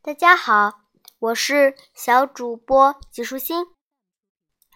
[0.00, 0.82] 大家好，
[1.18, 3.66] 我是小主播吉舒心。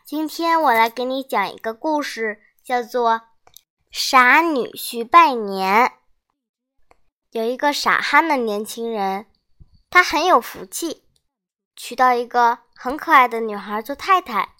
[0.04, 3.12] 今天我来给你讲一个故事，叫做
[3.90, 5.86] 《傻女婿拜年》。
[7.30, 9.26] 有一个傻憨的年轻人，
[9.88, 11.04] 他很有福气，
[11.76, 14.56] 娶到一个很可爱的女孩做太太。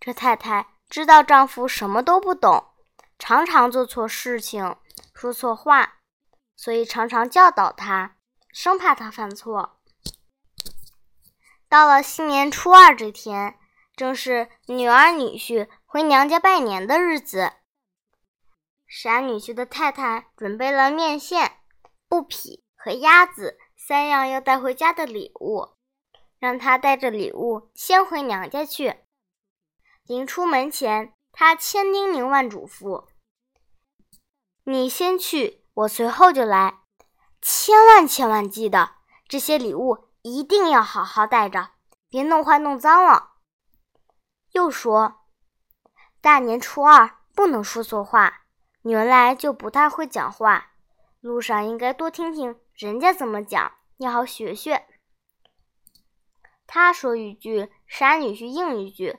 [0.00, 2.68] 这太太知道丈夫什么都不懂，
[3.18, 4.76] 常常做错事情，
[5.14, 5.98] 说错话，
[6.56, 8.16] 所以常常教导他，
[8.60, 9.78] 生怕他犯错。
[11.68, 13.56] 到了新年初二这天，
[13.94, 17.52] 正是女儿女婿回娘家拜年的日子。
[18.88, 21.60] 傻女婿的太太准备了面线。
[22.08, 25.76] 布匹和鸭子三样要带回家的礼物，
[26.40, 28.96] 让他带着礼物先回娘家去。
[30.02, 33.06] 临出门前，他千叮咛万嘱咐
[34.66, 36.80] ：“你先去，我随后就来。
[37.40, 38.90] 千万千万记得，
[39.28, 41.70] 这些礼物一定要好好带着，
[42.08, 43.32] 别弄坏弄脏了。”
[44.52, 45.20] 又说
[46.20, 48.42] ：“大年初二不能说错话，
[48.82, 50.72] 你原来就不太会讲话。”
[51.20, 54.86] 路上应该多听听人家怎么讲，要好学学。
[56.66, 59.18] 他说一句，傻女婿应一句，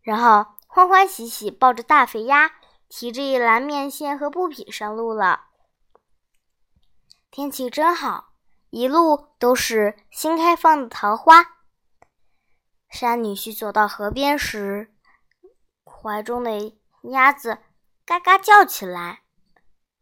[0.00, 2.52] 然后欢欢喜喜抱着大肥鸭，
[2.88, 5.49] 提着一篮面线和布匹上路了。
[7.30, 8.32] 天气真好，
[8.70, 11.58] 一路都是新开放的桃花。
[12.88, 14.92] 山女婿走到河边时，
[15.84, 17.58] 怀中的鸭子
[18.04, 19.22] 嘎嘎叫起来，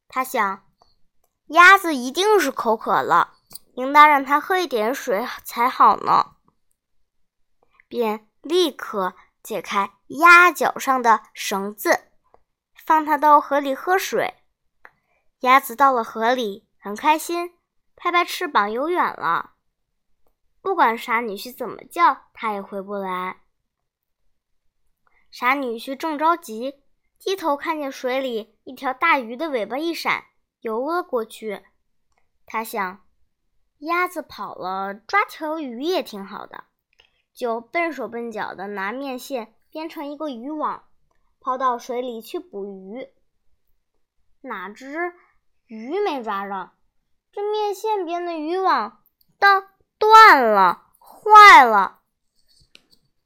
[0.09, 0.65] 他想。
[1.49, 3.39] 鸭子一定是口渴了，
[3.73, 6.37] 应当让它喝一点水才好呢。
[7.89, 12.11] 便立刻解开鸭脚上的绳子，
[12.85, 14.35] 放它到河里喝水。
[15.41, 17.53] 鸭子到了河里，很开心，
[17.97, 19.55] 拍拍翅膀游远了。
[20.61, 23.43] 不管傻女婿怎么叫，它也回不来。
[25.31, 26.83] 傻女婿正着急，
[27.19, 30.25] 低头看见水里一条大鱼的尾巴一闪。
[30.61, 31.63] 游了过去，
[32.45, 33.07] 他想，
[33.79, 36.65] 鸭子跑了，抓条鱼也挺好的，
[37.33, 40.89] 就笨手笨脚的拿面线编成一个渔网，
[41.39, 43.09] 抛到水里去捕鱼。
[44.41, 45.15] 哪知
[45.69, 46.71] 鱼没抓着，
[47.31, 49.03] 这面线编的渔网
[49.39, 49.65] 当
[49.99, 51.99] 断了，坏了，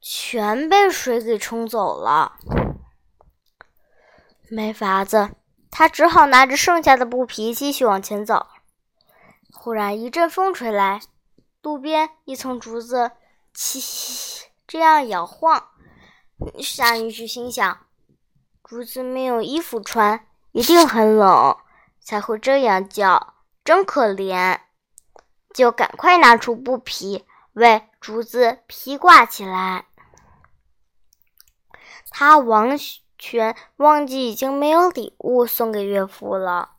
[0.01, 2.33] 全被水给冲走了，
[4.49, 5.29] 没法子。
[5.71, 8.47] 他只好拿着剩下的布皮继续往前走。
[9.53, 10.99] 忽然一阵风吹来，
[11.61, 13.11] 路边一丛竹子
[13.55, 15.69] “叽”这样摇晃。
[16.61, 17.87] 傻女婿心想：
[18.61, 21.57] 竹子没有衣服穿，一定很冷，
[22.03, 24.59] 才会这样叫，真可怜。
[25.53, 29.85] 就赶快拿出布皮为竹子披挂起来。
[32.09, 32.77] 他完。
[33.19, 36.71] 全忘记已经没有礼物送给岳父了，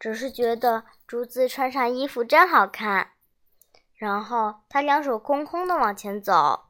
[0.00, 3.12] 只是觉得竹子穿上衣服真好看。
[3.94, 6.64] 然后他两手空空的往前走，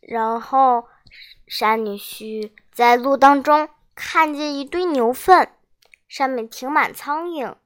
[0.00, 0.86] 然后
[1.48, 5.50] 傻女婿在路当中看见一堆牛粪，
[6.08, 7.56] 上面停满苍蝇，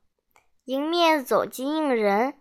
[0.64, 2.38] 迎面走进一人，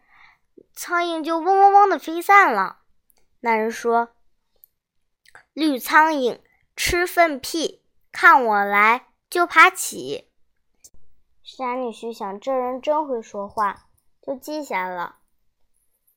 [0.73, 2.79] 苍蝇就嗡嗡嗡的飞散了。
[3.39, 4.09] 那人说
[5.53, 6.39] ：“绿苍蝇。”
[6.81, 10.31] 吃粪屁，看我来就爬起。
[11.43, 13.87] 山女婿想，这人真会说话，
[14.21, 15.17] 就记下了。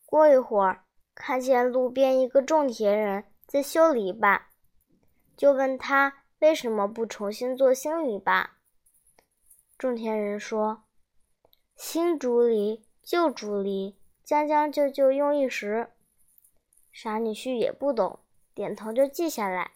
[0.06, 0.84] 过一会儿，
[1.16, 4.42] 看见路边一个种田人在修篱笆，
[5.36, 8.46] 就问他为什么不重新做新篱笆。
[9.82, 10.84] 种田人说
[11.74, 15.90] ：“新竹篱，旧竹篱，将将就就用一时。”
[16.92, 18.20] 傻女婿也不懂，
[18.54, 19.72] 点头就记下来。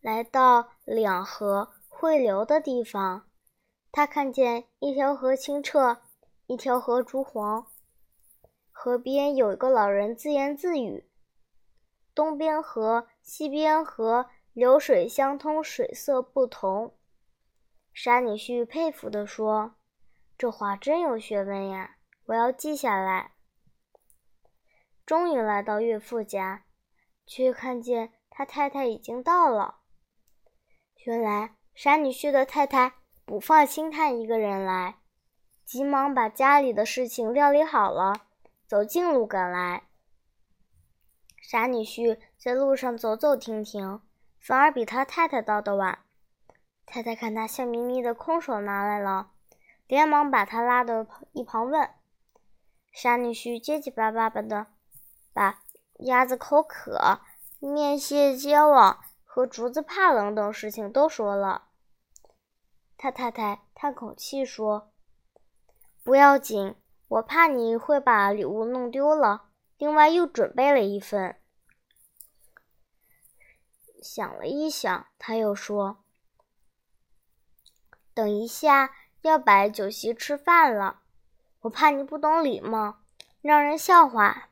[0.00, 3.28] 来到两河汇流的地方，
[3.90, 6.02] 他看见一条河清澈，
[6.46, 7.66] 一条河竹黄。
[8.70, 11.10] 河边有一个老人自言自语
[12.14, 16.94] ：“东边河，西边河，流水相通，水色不同。”
[17.94, 19.76] 傻女婿佩服地说
[20.36, 21.96] ：“这话真有学问呀，
[22.26, 23.30] 我要记下来。”
[25.06, 26.64] 终于来到岳父家，
[27.24, 29.76] 却看见他太太已经到了。
[31.04, 32.94] 原来傻女婿的太太
[33.24, 34.96] 不放心他一个人来，
[35.64, 38.26] 急忙把家里的事情料理好了，
[38.66, 39.84] 走近路赶来。
[41.40, 44.00] 傻女婿在路上走走停停，
[44.40, 46.03] 反而比他太太到的晚。
[46.86, 49.32] 太太看他笑眯眯的，空手拿来了，
[49.86, 51.90] 连忙把他拉到一旁问
[52.92, 54.66] ：“傻女婿结结巴巴的
[55.32, 55.62] 把
[56.00, 57.20] 鸭子口渴、
[57.58, 61.68] 面蟹结网和竹子怕冷等事情都说了。”
[62.96, 64.92] 他太太叹口气说
[66.04, 66.76] ：“不要紧，
[67.08, 71.36] 我怕你会把礼物弄丢了，另外又准备了一份。”
[74.00, 75.98] 想了一想，他又说
[78.14, 81.00] ：“等一下要摆酒席吃饭了，
[81.62, 82.98] 我怕你不懂礼貌，
[83.42, 84.50] 让人笑话。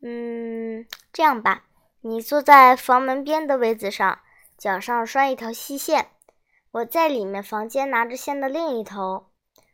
[0.00, 1.64] 嗯，这样吧，
[2.00, 4.20] 你坐在房门边的位子上，
[4.56, 6.08] 脚上拴一条细线，
[6.70, 9.26] 我在里面房间拿着线的另一头，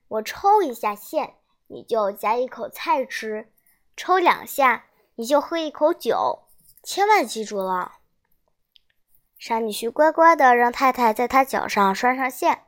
[0.08, 1.36] 我抽一下线，
[1.68, 3.46] 你就夹一口菜吃；
[3.96, 6.48] 抽两下，你就喝一口酒。
[6.82, 7.98] 千万记住了。”
[9.38, 12.65] 傻女婿乖乖的让太太在他脚上拴上线，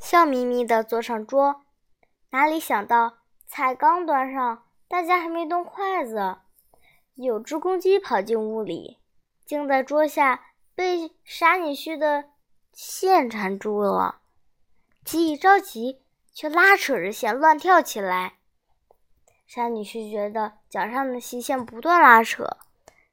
[0.00, 1.62] 笑眯眯的坐上桌。
[2.30, 6.38] 哪里想到菜刚端上，大家还没动筷子，
[7.14, 8.98] 有只公鸡跑进屋里，
[9.44, 12.24] 竟在桌下被傻女婿的
[12.72, 14.20] 线缠住了。
[15.04, 16.02] 鸡一着急，
[16.32, 18.38] 却拉扯着线乱跳起来。
[19.46, 22.58] 傻女婿觉得脚上的细线不断拉扯，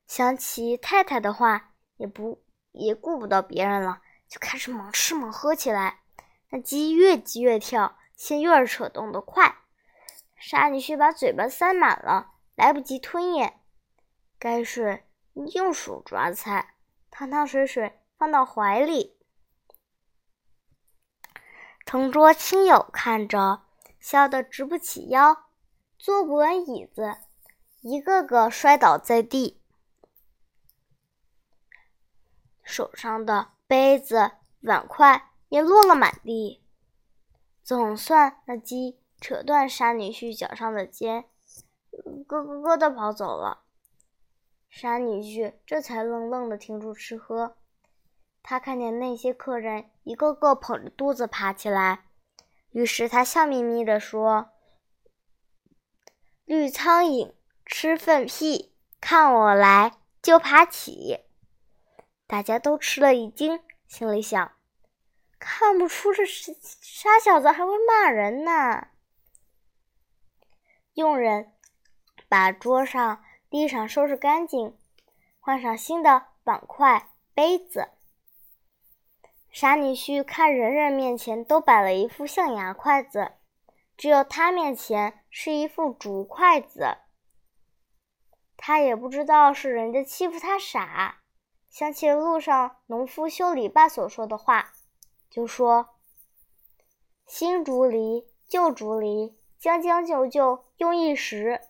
[0.07, 2.41] 想起太太的话，也不。
[2.77, 6.01] 也顾不到别人了，就开始猛吃猛喝起来。
[6.49, 9.57] 那鸡越急越跳，线越扯动得快。
[10.37, 13.61] 沙女婿把嘴巴塞满了，来不及吞咽。
[14.37, 15.05] 该是
[15.53, 16.75] 用手抓菜，
[17.09, 19.17] 汤汤水水放到怀里。
[21.85, 23.65] 同桌亲友看着，
[23.99, 25.49] 笑得直不起腰，
[25.97, 27.17] 坐不稳椅子，
[27.81, 29.61] 一个个摔倒在地。
[32.63, 34.31] 手上的杯子、
[34.61, 36.63] 碗筷也落了满地。
[37.63, 41.25] 总算那鸡扯断傻女婿脚上的尖，
[42.27, 43.63] 咯咯咯的跑走了。
[44.69, 47.57] 傻女婿这才愣愣的停住吃喝。
[48.43, 52.05] 他看见那些客人一个个捧着肚子爬起来，
[52.71, 54.49] 于是他笑眯眯的说
[56.45, 57.33] ：“绿苍蝇
[57.65, 61.21] 吃粪屁，看我来就爬起。”
[62.27, 64.51] 大家都吃了一惊，心里想：
[65.47, 68.87] 看不出这傻小子还会骂人呢。
[70.95, 71.53] 佣人
[72.27, 74.75] 把桌上、地上收拾干净，
[75.39, 77.89] 换上新的碗筷、杯子。
[79.51, 83.33] 傻女婿看人人面前都摆了一副象牙筷子，
[83.95, 86.97] 只有他面前是一副竹筷子。
[88.57, 91.19] 他也不知道是人家欺负他傻。
[91.69, 94.73] 想起了路上农夫修篱笆所说的话，
[95.29, 95.89] 就说
[97.27, 101.61] ：“新竹篱，旧竹篱，将将就就用一时。”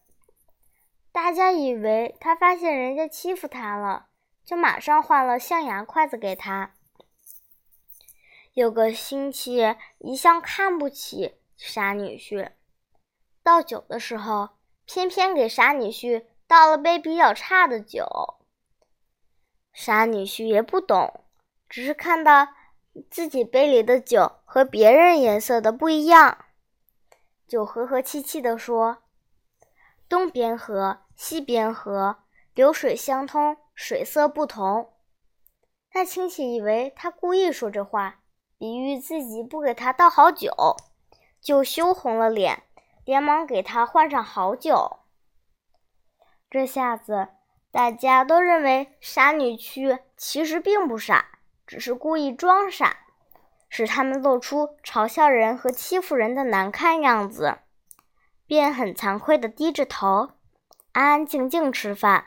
[1.12, 4.08] 大家以为他发现人家欺负他了，
[4.44, 6.76] 就马上换了象牙筷子给他。
[8.54, 12.52] 有个亲戚一向看不起傻女婿，
[13.44, 14.50] 倒酒的时候，
[14.86, 18.06] 偏偏给傻女婿倒了杯比较差的酒。
[19.74, 21.26] 傻女婿也不懂，
[21.68, 22.55] 只是看到
[23.10, 26.46] 自己杯里的酒和别人颜色的不一样，
[27.48, 29.04] 就和和气气地说
[30.10, 32.18] ：“东边河，西边河，
[32.54, 34.94] 流水相通，水色不同。”
[35.94, 38.22] 那亲戚以为他故意说这话，
[38.58, 40.52] 比喻自己不给他倒好酒，
[41.42, 42.64] 就羞红了脸，
[43.04, 45.00] 连忙给他换上好酒。
[46.50, 47.30] 这下子。
[47.72, 51.35] 大家都认为傻女婿其实并不傻，
[51.66, 52.98] 只是故意装傻，
[53.70, 57.60] 使他们露出嘲笑人和欺负人的难看样子，
[58.46, 60.32] 便很惭愧地低着头，
[60.92, 62.26] 安安静静吃饭。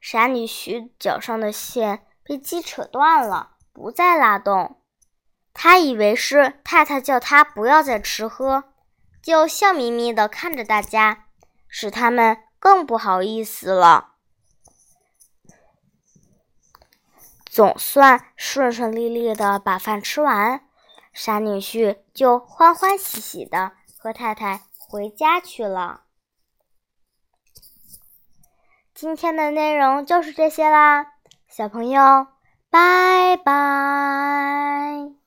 [0.00, 4.80] 傻女婿脚上的线被鸡扯断了，不再拉动。
[5.54, 8.64] 他以为是太太叫他不要再吃喝，
[9.22, 11.26] 就笑眯眯地看着大家，
[11.68, 12.44] 使他们。
[12.62, 14.11] 更不好意思了。
[17.52, 20.64] 总算顺顺利利的把饭吃完，
[21.12, 26.04] 傻女婿就欢欢喜喜的和太太回家去了。
[28.94, 31.08] 今天的内容就是这些啦，
[31.46, 32.28] 小朋友，
[32.70, 35.21] 拜拜。